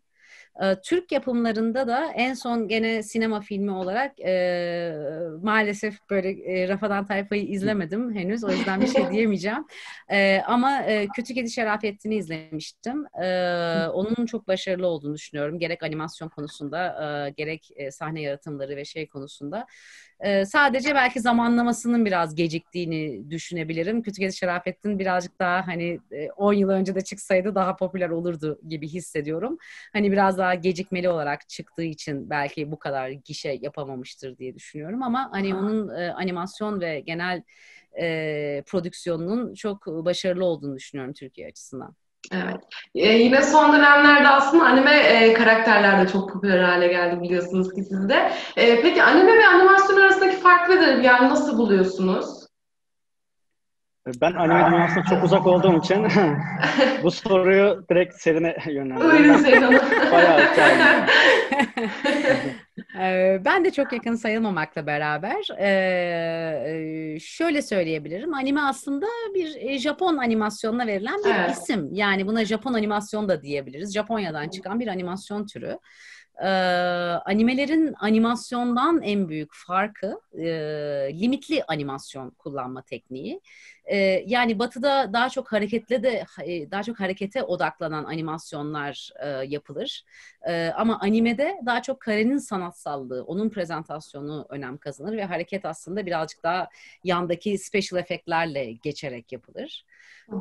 [0.62, 4.97] Ee, Türk yapımlarında da en son gene sinema filmi olarak e,
[5.43, 9.65] maalesef böyle e, Rafadan Tayfa'yı izlemedim henüz o yüzden bir şey diyemeyeceğim.
[10.11, 13.05] E, ama e, Kötü Kedi Şerafettin'i izlemiştim.
[13.23, 13.27] E,
[13.87, 15.59] onun çok başarılı olduğunu düşünüyorum.
[15.59, 16.87] Gerek animasyon konusunda
[17.27, 19.67] e, gerek e, sahne yaratımları ve şey konusunda.
[20.20, 24.02] E, sadece belki zamanlamasının biraz geciktiğini düşünebilirim.
[24.02, 28.61] Kötü Kedi Şerafettin birazcık daha hani e, 10 yıl önce de çıksaydı daha popüler olurdu
[28.68, 29.59] gibi hissediyorum.
[29.92, 35.29] Hani biraz daha gecikmeli olarak çıktığı için belki bu kadar gişe yapamamıştır diye düşünüyorum ama
[35.33, 35.61] hani Aha.
[35.61, 37.42] onun e, animasyon ve genel
[38.00, 41.94] e, prodüksiyonunun çok başarılı olduğunu düşünüyorum Türkiye açısından.
[42.33, 42.57] Evet.
[42.95, 47.83] Ee, yine son dönemlerde aslında anime e, karakterler de çok popüler hale geldi biliyorsunuz ki
[47.83, 48.33] siz de.
[48.57, 51.03] E, peki anime ve animasyon arasındaki fark nedir?
[51.03, 52.27] Yani nasıl buluyorsunuz?
[54.21, 56.07] Ben anime dünyasına çok uzak olduğum için
[57.03, 59.62] bu soruyu direkt Selin'e yönlendirdim.
[60.12, 61.07] Bayağı hikayem.
[63.01, 68.35] Ee, Ben de çok yakın sayılmamakla beraber ee, şöyle söyleyebilirim.
[68.35, 71.51] Anime aslında bir e, Japon animasyonuna verilen bir Evet.
[71.51, 71.88] isim.
[71.92, 73.95] Yani buna Japon animasyon da diyebiliriz.
[73.95, 75.79] Japonya'dan çıkan bir animasyon türü.
[76.42, 76.49] Ee,
[77.25, 80.47] animelerin animasyondan en büyük farkı e,
[81.21, 83.40] limitli animasyon kullanma tekniği.
[83.87, 90.05] Ee, yani Batı'da daha çok hareketle de e, daha çok harekete odaklanan animasyonlar e, yapılır.
[90.49, 96.42] Ee, ama animede daha çok karenin sanatsallığı, onun prezentasyonu önem kazanır ve hareket aslında birazcık
[96.42, 96.68] daha
[97.05, 99.85] yandaki special efektlerle geçerek yapılır.
[100.33, 100.37] Ee,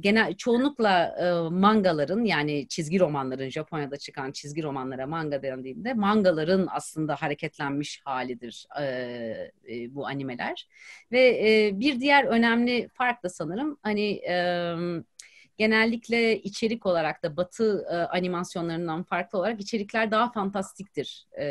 [0.00, 7.14] genel çoğunlukla e, mangaların yani çizgi romanların Japonya'da çıkan çizgi romanlara manga dendiğinde mangaların aslında
[7.14, 8.84] hareketlenmiş halidir e,
[9.68, 10.68] e, bu animeler
[11.12, 14.74] ve e, bir diğer önemli fark da sanırım hani e,
[15.60, 21.44] genellikle içerik olarak da batı e, animasyonlarından farklı olarak içerikler daha fantastiktir e,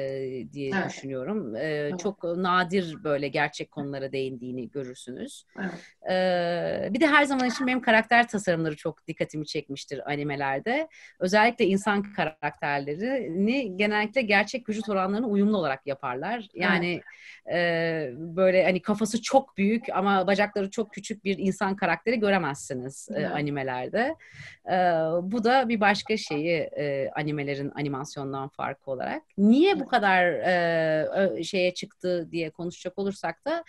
[0.53, 0.89] diye Evet.
[0.89, 1.55] düşünüyorum.
[1.55, 1.99] E, Evet.
[1.99, 5.45] Çok nadir böyle gerçek konulara değindiğini görürsünüz.
[5.59, 5.71] Evet.
[6.11, 10.87] Ee, bir de her zaman için benim karakter tasarımları çok dikkatimi çekmiştir animelerde.
[11.19, 16.47] Özellikle insan karakterlerini genellikle gerçek vücut oranlarına uyumlu olarak yaparlar.
[16.53, 17.01] Yani
[17.53, 17.57] e,
[18.15, 23.31] böyle hani kafası çok büyük ama bacakları çok küçük bir insan karakteri göremezsiniz e, Evet.
[23.99, 24.15] Animelerde.
[24.65, 24.75] E,
[25.31, 29.23] bu da bir başka şeyi e, animelerin animasyondan farkı olarak.
[29.37, 30.25] Niye bu kadar
[31.37, 33.63] e, şeye çıktı diye konuşacak olursak da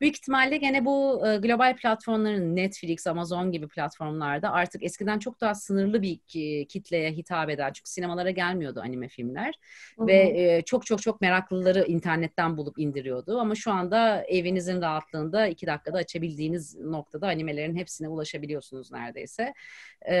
[0.00, 5.54] Büyük ihtimalle gene bu e, global platformların Netflix, Amazon gibi platformlarda artık eskiden çok daha
[5.54, 6.18] sınırlı bir
[6.66, 9.54] kitleye hitap eden çünkü sinemalara gelmiyordu anime filmler
[9.96, 10.06] Hı-hı.
[10.06, 15.66] ve e, çok çok çok meraklıları internetten bulup indiriyordu ama şu anda evinizin rahatlığında iki
[15.66, 19.54] dakikada açabildiğiniz noktada animelerin hepsine ulaşabiliyorsunuz neredeyse
[20.02, 20.14] e,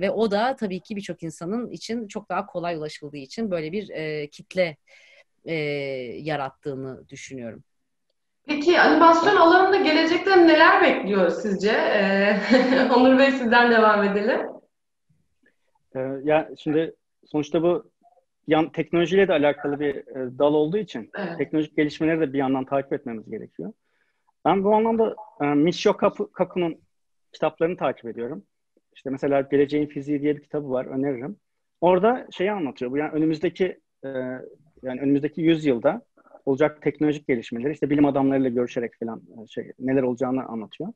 [0.00, 3.88] ve o da tabii ki birçok insanın için çok daha kolay ulaşıldığı için böyle bir
[3.88, 4.76] e, kitle
[5.44, 5.54] e,
[6.22, 7.64] yarattığını düşünüyorum.
[8.46, 11.70] Peki animasyon alanında gelecekte neler bekliyor sizce?
[11.70, 12.36] Ee,
[12.96, 14.40] Onur Bey sizden devam edelim.
[15.96, 17.90] Ee, ya şimdi sonuçta bu
[18.46, 21.38] yan teknolojiyle de alakalı bir e, dal olduğu için evet.
[21.38, 23.72] teknolojik gelişmeleri de bir yandan takip etmemiz gerekiyor.
[24.44, 25.96] Ben bu anlamda e, Michio
[26.32, 26.80] Kaku'nun
[27.32, 28.42] kitaplarını takip ediyorum.
[28.96, 31.36] İşte mesela Geleceğin Fiziği diye bir kitabı var, öneririm.
[31.80, 32.90] Orada şeyi anlatıyor.
[32.90, 34.08] Bu yani önümüzdeki e,
[34.82, 36.02] yani önümüzdeki yüzyılda
[36.46, 40.92] olacak teknolojik gelişmeleri işte bilim adamlarıyla görüşerek falan e, şey neler olacağını anlatıyor.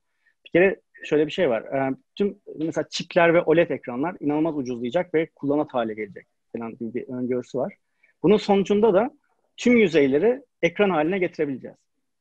[0.47, 1.63] Bir kere şöyle bir şey var.
[1.63, 6.95] E, tüm mesela çipler ve OLED ekranlar inanılmaz ucuzlayacak ve kullanat hale gelecek falan gibi
[6.95, 7.75] bir öngörüsü var.
[8.23, 9.11] Bunun sonucunda da
[9.57, 11.77] tüm yüzeyleri ekran haline getirebileceğiz.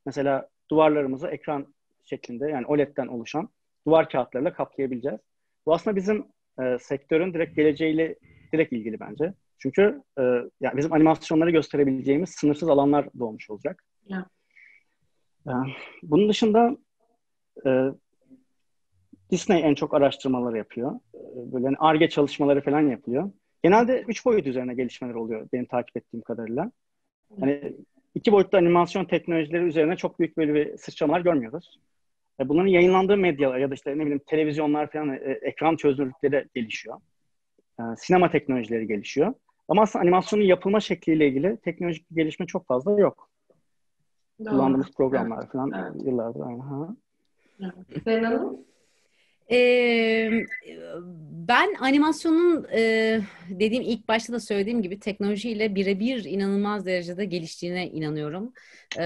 [0.05, 1.73] Mesela duvarlarımızı ekran
[2.05, 3.49] şeklinde yani OLED'den oluşan
[3.87, 5.19] duvar kağıtlarıyla kaplayabileceğiz.
[5.65, 6.25] Bu aslında bizim
[6.61, 8.15] e, sektörün direkt geleceğiyle
[8.53, 9.33] direkt ilgili bence.
[9.59, 10.21] Çünkü e,
[10.61, 13.83] yani bizim animasyonları gösterebileceğimiz sınırsız alanlar doğmuş olacak.
[14.07, 14.25] Yeah.
[15.47, 15.53] E,
[16.03, 16.77] bunun dışında
[17.65, 17.69] e,
[19.31, 20.95] Disney en çok araştırmaları yapıyor.
[21.15, 23.31] E, böyle ARGE çalışmaları falan yapılıyor.
[23.63, 26.71] Genelde üç boyut üzerine gelişmeler oluyor benim takip ettiğim kadarıyla.
[27.39, 27.73] Hani
[28.15, 31.79] iki boyutlu animasyon teknolojileri üzerine çok büyük böyle bir sıçramalar görmüyoruz.
[32.39, 36.97] E, bunların yayınlandığı medyalar ya da işte ne bileyim televizyonlar falan e, ekran çözünürlükleri gelişiyor.
[37.79, 39.33] E, sinema teknolojileri gelişiyor.
[39.69, 43.29] Ama aslında animasyonun yapılma şekliyle ilgili teknolojik bir gelişme çok fazla yok.
[44.39, 44.49] Doğru.
[44.49, 45.51] Kullandığımız programlar evet.
[45.51, 46.05] falan evet.
[46.05, 46.41] yıllardır.
[46.41, 46.95] Aha.
[47.59, 48.25] Evet.
[48.25, 48.57] Hanım?
[49.51, 50.29] Ee,
[51.31, 58.53] ben animasyonun e, dediğim ilk başta da söylediğim gibi teknolojiyle birebir inanılmaz derecede geliştiğine inanıyorum.
[58.99, 59.03] E,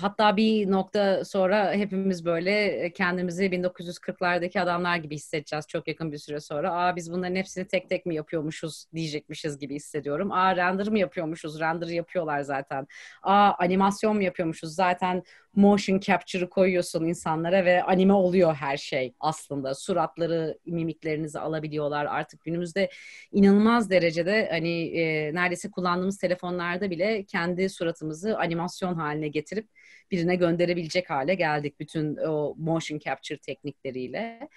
[0.00, 6.40] hatta bir nokta sonra hepimiz böyle kendimizi 1940'lardaki adamlar gibi hissedeceğiz çok yakın bir süre
[6.40, 6.72] sonra.
[6.74, 10.32] Aa biz bunların hepsini tek tek mi yapıyormuşuz diyecekmişiz gibi hissediyorum.
[10.32, 11.60] Aa render mi yapıyormuşuz?
[11.60, 12.86] Render yapıyorlar zaten.
[13.22, 14.74] Aa animasyon mu yapıyormuşuz?
[14.74, 15.22] Zaten
[15.54, 19.74] motion capture'ı koyuyorsun insanlara ve anime oluyor her şey aslında.
[19.74, 22.04] Suratları, mimiklerinizi alabiliyorlar.
[22.04, 22.90] Artık günümüzde
[23.32, 29.68] inanılmaz derecede hani e, neredeyse kullandığımız telefonlarda bile kendi suratımızı animasyon haline getirip
[30.10, 34.48] birine gönderebilecek hale geldik bütün o motion capture teknikleriyle.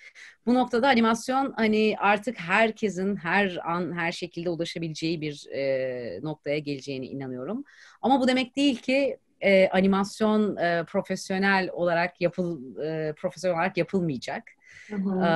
[0.46, 7.08] Bu noktada animasyon hani artık herkesin her an her şekilde ulaşabileceği bir e, noktaya geleceğini
[7.08, 7.64] inanıyorum.
[8.02, 14.44] Ama bu demek değil ki e, animasyon e, profesyonel olarak yapıl e, profesyonel olarak yapılmayacak.
[14.90, 15.26] Hı hı.
[15.26, 15.32] E,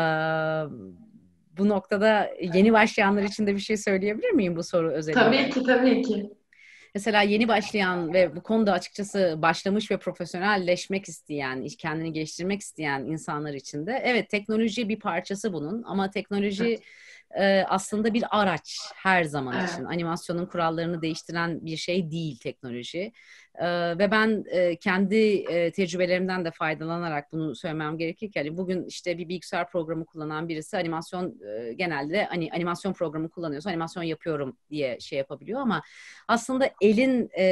[1.58, 5.22] bu noktada yeni başlayanlar için de bir şey söyleyebilir miyim bu soru özellikle?
[5.22, 6.30] Tabii ki, tabii ki.
[6.96, 13.54] Mesela yeni başlayan ve bu konuda açıkçası başlamış ve profesyonelleşmek isteyen, kendini geliştirmek isteyen insanlar
[13.54, 16.84] için de evet teknoloji bir parçası bunun ama teknoloji evet
[17.38, 19.70] e, aslında bir araç her zaman evet.
[19.70, 19.84] için.
[19.84, 23.12] Animasyonun kurallarını değiştiren bir şey değil teknoloji.
[23.56, 23.68] E,
[24.00, 29.18] ve ben e, kendi e, tecrübelerimden de faydalanarak bunu söylemem gerekir ki hani bugün işte
[29.18, 35.00] bir bilgisayar programı kullanan birisi animasyon e, genelde hani animasyon programı kullanıyorsa animasyon yapıyorum diye
[35.00, 35.82] şey yapabiliyor ama
[36.28, 37.44] aslında elin e,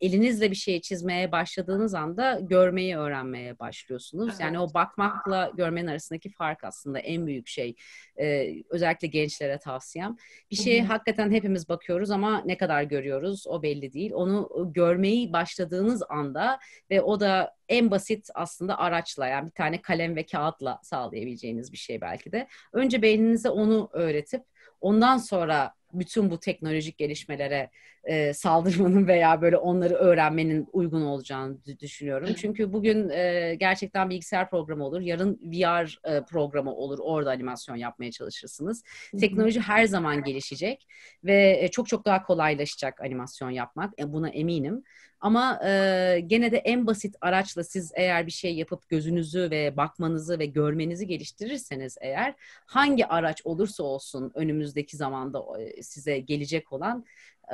[0.00, 4.28] elinizle bir şey çizmeye başladığınız anda görmeyi öğrenmeye başlıyorsunuz.
[4.30, 4.40] Evet.
[4.40, 7.74] Yani o bakmakla görmenin arasındaki fark aslında en büyük şey.
[8.20, 10.16] E, özellikle gençlere tavsiyem.
[10.50, 10.88] Bir şeye Hı-hı.
[10.88, 14.12] hakikaten hepimiz bakıyoruz ama ne kadar görüyoruz o belli değil.
[14.14, 16.58] Onu görmeyi başladığınız anda
[16.90, 21.76] ve o da en basit aslında araçla yani bir tane kalem ve kağıtla sağlayabileceğiniz bir
[21.78, 22.48] şey belki de.
[22.72, 24.42] Önce beyninize onu öğretip
[24.80, 27.70] ondan sonra bütün bu teknolojik gelişmelere
[28.04, 32.28] e, saldırmanın veya böyle onları öğrenmenin uygun olacağını düşünüyorum.
[32.36, 36.98] Çünkü bugün e, gerçekten bilgisayar programı olur, yarın VR e, programı olur.
[37.02, 38.82] Orada animasyon yapmaya çalışırsınız.
[39.20, 40.86] Teknoloji her zaman gelişecek
[41.24, 44.00] ve e, çok çok daha kolaylaşacak animasyon yapmak.
[44.00, 44.82] E, buna eminim.
[45.20, 50.38] Ama e, gene de en basit araçla siz eğer bir şey yapıp gözünüzü ve bakmanızı
[50.38, 52.34] ve görmenizi geliştirirseniz eğer
[52.66, 55.42] hangi araç olursa olsun önümüzdeki zamanda
[55.82, 57.04] size gelecek olan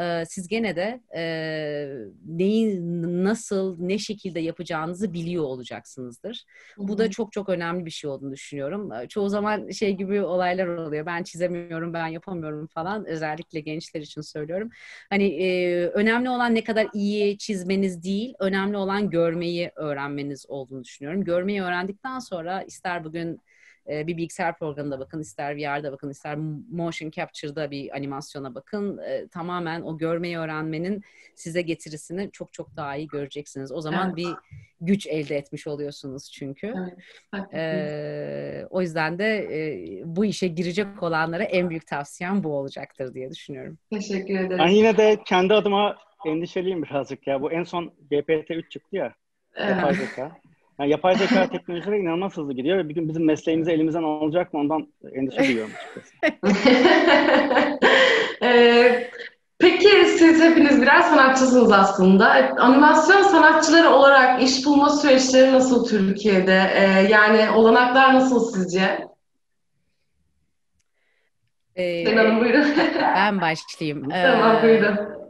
[0.00, 1.22] e, siz gene de e,
[2.26, 2.80] neyi
[3.24, 6.44] nasıl ne şekilde yapacağınızı biliyor olacaksınızdır.
[6.76, 6.88] Hı-hı.
[6.88, 9.06] Bu da çok çok önemli bir şey olduğunu düşünüyorum.
[9.08, 11.06] Çoğu zaman şey gibi olaylar oluyor.
[11.06, 13.06] Ben çizemiyorum, ben yapamıyorum falan.
[13.06, 14.70] Özellikle gençler için söylüyorum.
[15.10, 21.24] Hani e, önemli olan ne kadar iyi çizmeniz değil, önemli olan görmeyi öğrenmeniz olduğunu düşünüyorum.
[21.24, 23.40] Görmeyi öğrendikten sonra ister bugün
[23.88, 26.36] e, bir bilgisayar programında bakın, ister VR'da bakın, ister
[26.70, 28.98] motion capture'da bir animasyona bakın.
[28.98, 31.02] E, tamamen o görmeyi öğrenmenin
[31.34, 33.72] size getirisini çok çok daha iyi göreceksiniz.
[33.72, 34.16] O zaman evet.
[34.16, 34.34] bir
[34.80, 36.74] güç elde etmiş oluyorsunuz çünkü.
[37.34, 37.54] Evet.
[37.54, 43.30] E, o yüzden de e, bu işe girecek olanlara en büyük tavsiyem bu olacaktır diye
[43.30, 43.78] düşünüyorum.
[43.90, 44.58] Teşekkür ederim.
[44.58, 47.42] Ben yine de kendi adıma endişeliyim birazcık ya.
[47.42, 49.14] Bu en son GPT-3 çıktı ya.
[49.54, 49.70] Evet.
[49.70, 50.32] Yapay zeka.
[50.78, 54.60] Yani yapay zeka teknolojileri inanılmaz hızlı gidiyor ve bir gün bizim mesleğimizi elimizden alacak mı
[54.60, 55.72] ondan endişe duyuyorum
[58.42, 59.10] ee,
[59.58, 62.30] peki siz hepiniz birer sanatçısınız aslında.
[62.58, 66.70] Animasyon sanatçıları olarak iş bulma süreçleri nasıl Türkiye'de?
[66.74, 69.08] Ee, yani olanaklar nasıl sizce?
[71.76, 72.64] Ee, Hanım buyurun.
[73.16, 74.08] ben başlayayım.
[74.22, 75.21] tamam buyurun.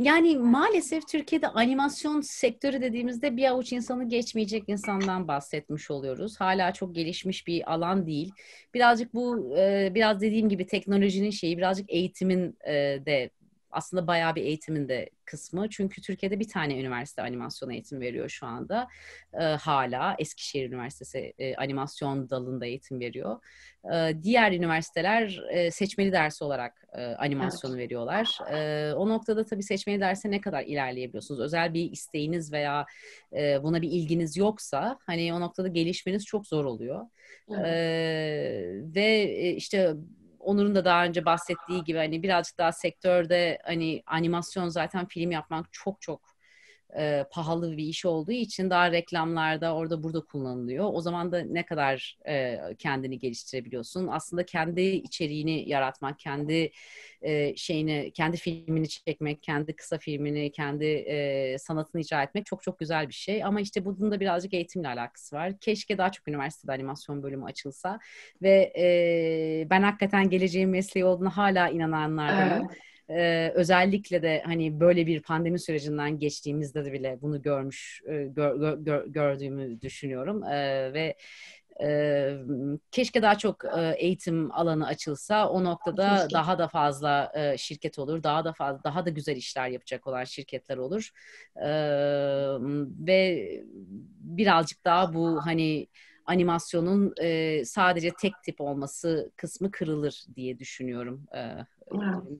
[0.00, 6.40] Yani maalesef Türkiye'de animasyon sektörü dediğimizde bir avuç insanı geçmeyecek insandan bahsetmiş oluyoruz.
[6.40, 8.32] Hala çok gelişmiş bir alan değil.
[8.74, 9.50] Birazcık bu
[9.94, 12.58] biraz dediğim gibi teknolojinin şeyi birazcık eğitimin
[13.06, 13.30] de
[13.70, 15.68] aslında bayağı bir eğitimin de kısmı.
[15.70, 18.88] Çünkü Türkiye'de bir tane üniversite animasyon eğitim veriyor şu anda.
[19.34, 23.38] E, hala Eskişehir Üniversitesi e, animasyon dalında eğitim veriyor.
[23.92, 27.84] E, diğer üniversiteler e, seçmeli ders olarak e, animasyonu evet.
[27.84, 28.38] veriyorlar.
[28.52, 31.40] E, o noktada tabii seçmeli derse ne kadar ilerleyebiliyorsunuz?
[31.40, 32.86] Özel bir isteğiniz veya
[33.36, 37.06] e, buna bir ilginiz yoksa hani o noktada gelişmeniz çok zor oluyor.
[37.50, 37.66] Evet.
[37.66, 37.74] E,
[38.94, 39.94] ve işte
[40.40, 45.72] Onur'un da daha önce bahsettiği gibi hani birazcık daha sektörde hani animasyon zaten film yapmak
[45.72, 46.22] çok çok
[46.98, 50.90] e, pahalı bir iş olduğu için daha reklamlarda orada burada kullanılıyor.
[50.92, 54.06] O zaman da ne kadar e, kendini geliştirebiliyorsun?
[54.06, 56.70] Aslında kendi içeriğini yaratmak, kendi
[57.22, 62.78] e, şeyini, kendi filmini çekmek, kendi kısa filmini, kendi e, sanatını icra etmek çok çok
[62.78, 63.44] güzel bir şey.
[63.44, 65.58] Ama işte bunun da birazcık eğitimle alakası var.
[65.60, 67.98] Keşke daha çok üniversitede animasyon bölümü açılsa
[68.42, 72.68] ve e, ben hakikaten geleceğin mesleği olduğunu hala inananlardanım.
[72.70, 72.78] Evet.
[73.10, 79.06] Ee, özellikle de hani böyle bir pandemi sürecinden geçtiğimizde de bile bunu görmüş gör, gör,
[79.06, 81.16] gördüğümü düşünüyorum ee, ve
[81.82, 82.30] e,
[82.90, 86.34] keşke daha çok e, eğitim alanı açılsa o noktada keşke.
[86.34, 90.24] daha da fazla e, şirket olur daha da fazla daha da güzel işler yapacak olan
[90.24, 91.10] şirketler olur
[91.56, 91.68] e,
[93.06, 93.50] ve
[94.20, 95.86] birazcık daha bu hani
[96.26, 101.26] animasyonun e, sadece tek tip olması kısmı kırılır diye düşünüyorum.
[101.36, 101.40] E,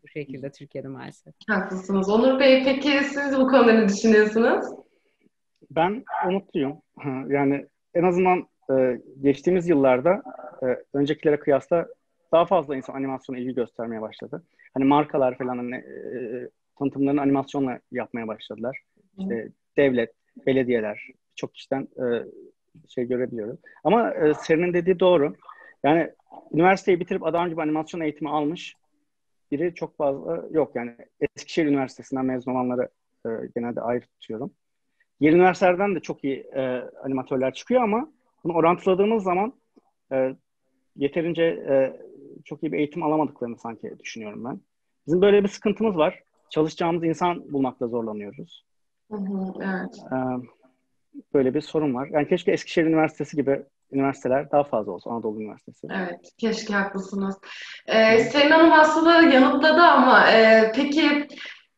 [0.02, 1.34] bu şekilde Türkiye'de maalesef.
[1.48, 2.10] Haklısınız.
[2.10, 4.66] Onur Bey peki siz bu konuda ne düşünüyorsunuz?
[5.70, 6.76] Ben umutluyum.
[7.28, 10.22] Yani en azından e, geçtiğimiz yıllarda
[10.62, 11.86] e, öncekilere kıyasla
[12.32, 14.42] daha fazla insan animasyona ilgi göstermeye başladı.
[14.74, 18.80] Hani markalar falan hani, e, tanıtımlarını animasyonla yapmaya başladılar.
[19.18, 20.10] İşte devlet,
[20.46, 22.04] belediyeler, çok kişiden e,
[22.88, 23.60] şey görebiliyoruz.
[23.84, 25.34] Ama e, Serin'in dediği doğru.
[25.84, 26.10] Yani
[26.52, 28.74] üniversiteyi bitirip adam gibi animasyon eğitimi almış
[29.50, 30.76] biri çok fazla yok.
[30.76, 32.88] Yani Eskişehir Üniversitesi'nden mezun olanları
[33.26, 34.50] e, genelde ayrı tutuyorum.
[35.20, 36.60] Diğer üniversitelerden de çok iyi e,
[37.04, 38.12] animatörler çıkıyor ama
[38.44, 39.52] bunu orantıladığımız zaman
[40.12, 40.36] e,
[40.96, 41.96] yeterince e,
[42.44, 44.60] çok iyi bir eğitim alamadıklarını sanki düşünüyorum ben.
[45.06, 46.22] Bizim böyle bir sıkıntımız var.
[46.50, 48.64] Çalışacağımız insan bulmakta zorlanıyoruz.
[49.10, 49.98] Hı hı, evet.
[50.12, 50.16] E,
[51.34, 52.08] böyle bir sorun var.
[52.12, 55.86] Yani keşke Eskişehir Üniversitesi gibi üniversiteler daha fazla olsa Anadolu Üniversitesi.
[55.90, 57.36] Evet, keşke haklısınız.
[57.86, 61.28] Ee, Selin Hanım aslında yanıtladı ama e, peki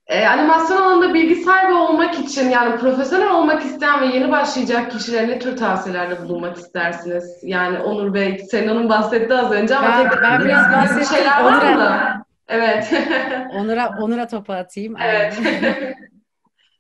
[0.07, 5.29] e, animasyon alanında bilgi sahibi olmak için yani profesyonel olmak isteyen ve yeni başlayacak kişilere
[5.29, 7.39] ne tür tavsiyelerde bulunmak istersiniz?
[7.43, 11.17] Yani Onur Bey, Selin Hanım bahsetti az önce ama ben, ben biraz bahsettim.
[11.17, 12.23] Şeyler var mı?
[12.49, 12.93] Evet.
[13.55, 14.97] Onur'a Onur'a topu atayım.
[15.01, 15.39] Evet.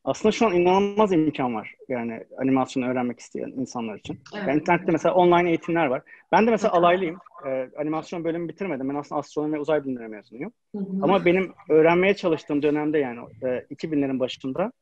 [0.04, 1.74] Aslında şu an inanılmaz imkan var.
[1.88, 4.20] Yani animasyonu öğrenmek isteyen insanlar için.
[4.34, 4.48] Evet.
[4.48, 6.02] Yani internette mesela online eğitimler var.
[6.32, 7.18] Ben de mesela alaylıyım.
[7.46, 8.88] Ee, animasyon bölümü bitirmedim.
[8.88, 10.52] Ben aslında astronomi ve uzay bilimleri mezunuyum.
[10.76, 11.02] Hı hı.
[11.02, 14.72] Ama benim öğrenmeye çalıştığım dönemde yani e, 2000'lerin başında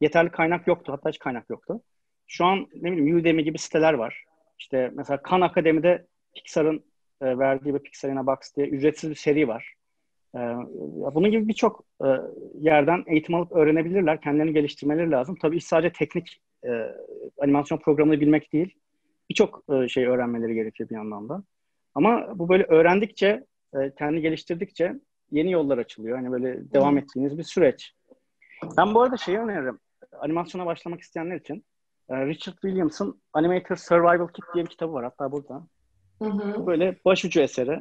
[0.00, 0.92] yeterli kaynak yoktu.
[0.92, 1.80] Hatta hiç kaynak yoktu.
[2.26, 4.24] Şu an ne bileyim Udemy gibi siteler var.
[4.58, 6.84] İşte mesela Khan Akademi'de Pixar'ın
[7.20, 9.74] e, verdiği bir Pixar Box diye ücretsiz bir seri var.
[10.34, 10.38] Ee,
[11.14, 12.08] bunun gibi birçok e,
[12.60, 14.20] yerden eğitim alıp öğrenebilirler.
[14.20, 15.36] Kendilerini geliştirmeleri lazım.
[15.42, 16.70] Tabii iş sadece teknik e,
[17.38, 18.74] animasyon programını bilmek değil.
[19.30, 21.42] Birçok e, şey öğrenmeleri gerekiyor bir yandan da.
[21.94, 23.44] Ama bu böyle öğrendikçe,
[23.98, 24.94] kendi geliştirdikçe
[25.30, 26.16] yeni yollar açılıyor.
[26.16, 27.94] Hani böyle devam ettiğiniz bir süreç.
[28.76, 29.78] Ben bu arada şeyi öneririm.
[30.20, 31.64] Animasyona başlamak isteyenler için
[32.08, 35.04] e, Richard Williams'ın Animator Survival Kit diye bir kitabı var.
[35.04, 35.66] Hatta burada.
[36.22, 36.66] Hı hı.
[36.66, 37.80] Böyle başucu eseri.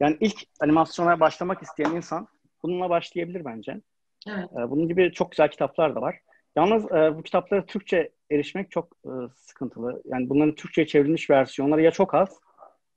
[0.00, 2.28] Yani ilk animasyona başlamak isteyen insan
[2.62, 3.80] bununla başlayabilir bence.
[4.28, 4.44] Evet.
[4.52, 6.20] E, Bunun gibi çok güzel kitaplar da var.
[6.56, 10.02] Yalnız e, bu kitaplara Türkçe erişmek çok e, sıkıntılı.
[10.04, 12.40] Yani bunların Türkçe'ye çevrilmiş versiyonları ya çok az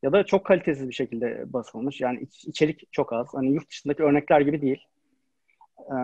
[0.03, 2.01] ya da çok kalitesiz bir şekilde basılmış.
[2.01, 3.27] Yani iç- içerik çok az.
[3.33, 4.85] Hani yurt dışındaki örnekler gibi değil.
[5.79, 5.95] E,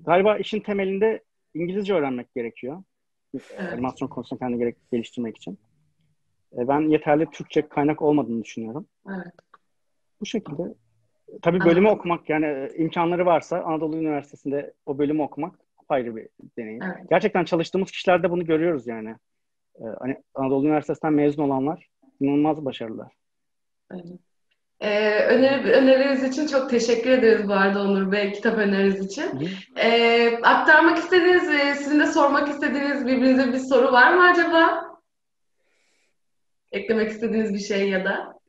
[0.00, 1.22] galiba işin temelinde
[1.54, 2.82] İngilizce öğrenmek gerekiyor.
[3.34, 3.72] Evet.
[3.72, 5.58] Animasyon konusunda kendini geliştirmek için.
[6.58, 8.86] E, ben yeterli Türkçe kaynak olmadığını düşünüyorum.
[9.08, 9.34] Evet.
[10.22, 10.62] Bu şekilde.
[11.42, 11.98] Tabii bölümü Anladım.
[11.98, 15.54] okumak yani e, imkanları varsa Anadolu Üniversitesi'nde o bölümü okumak
[15.88, 16.82] ayrı bir deneyim.
[16.82, 17.10] Evet.
[17.10, 19.16] Gerçekten çalıştığımız kişilerde bunu görüyoruz yani.
[19.80, 21.88] Ee, hani Anadolu Üniversitesi'nden mezun olanlar
[22.20, 23.12] inanılmaz başarılılar.
[24.80, 29.48] Ee, öneri, öneriniz için çok teşekkür ederiz bu arada Onur Bey, kitap öneriniz için.
[29.76, 34.82] Ee, aktarmak istediğiniz, e, sizin de sormak istediğiniz birbirinize bir soru var mı acaba?
[36.72, 38.41] Eklemek istediğiniz bir şey ya da?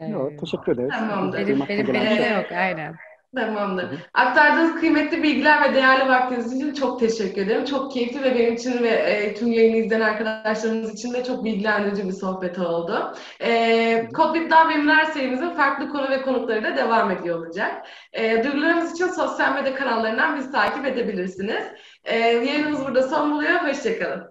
[0.00, 0.90] Yok, Ee, teşekkür ederiz.
[0.90, 1.38] Tamamdır.
[1.38, 2.32] benim benim benim şey.
[2.32, 2.94] yok aynen.
[3.36, 3.86] Tamamdır.
[4.14, 7.64] Aktardığınız kıymetli bilgiler ve değerli vaktiniz için çok teşekkür ederim.
[7.64, 12.06] Çok keyifli ve benim için ve e, tüm yayını izleyen arkadaşlarımız için de çok bilgilendirici
[12.08, 13.14] bir sohbet oldu.
[13.40, 14.08] E,
[14.50, 17.86] Daha Benimler serimizin farklı konu ve konukları da devam ediyor olacak.
[18.12, 21.64] E, duyurularımız için sosyal medya kanallarından bizi takip edebilirsiniz.
[22.04, 23.52] E, yayınımız burada son buluyor.
[23.68, 24.29] Hoşçakalın.